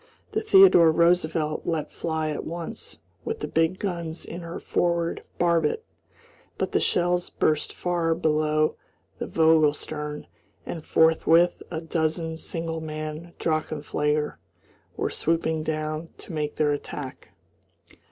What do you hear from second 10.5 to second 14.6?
and forthwith a dozen single man drachenflieger